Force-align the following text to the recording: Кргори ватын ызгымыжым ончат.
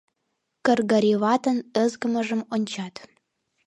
Кргори 0.65 1.13
ватын 1.21 1.57
ызгымыжым 1.83 2.41
ончат. 2.53 2.95